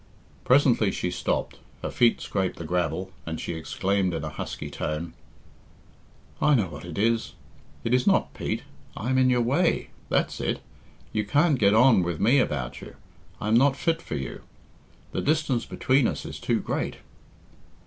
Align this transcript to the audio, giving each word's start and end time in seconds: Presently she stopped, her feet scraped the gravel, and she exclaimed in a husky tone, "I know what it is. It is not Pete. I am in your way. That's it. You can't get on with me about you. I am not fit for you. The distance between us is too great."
Presently 0.45 0.89
she 0.91 1.11
stopped, 1.11 1.59
her 1.83 1.91
feet 1.91 2.21
scraped 2.21 2.55
the 2.57 2.63
gravel, 2.65 3.11
and 3.23 3.39
she 3.39 3.53
exclaimed 3.53 4.15
in 4.15 4.23
a 4.23 4.29
husky 4.29 4.71
tone, 4.71 5.13
"I 6.41 6.55
know 6.55 6.65
what 6.69 6.85
it 6.85 6.97
is. 6.97 7.35
It 7.83 7.93
is 7.93 8.07
not 8.07 8.33
Pete. 8.33 8.63
I 8.97 9.11
am 9.11 9.19
in 9.19 9.29
your 9.29 9.43
way. 9.43 9.91
That's 10.09 10.41
it. 10.41 10.59
You 11.13 11.23
can't 11.23 11.59
get 11.59 11.75
on 11.75 12.01
with 12.01 12.19
me 12.19 12.39
about 12.39 12.81
you. 12.81 12.95
I 13.39 13.47
am 13.47 13.57
not 13.57 13.75
fit 13.77 14.01
for 14.01 14.15
you. 14.15 14.41
The 15.11 15.21
distance 15.21 15.67
between 15.67 16.07
us 16.07 16.25
is 16.25 16.39
too 16.39 16.61
great." 16.61 16.95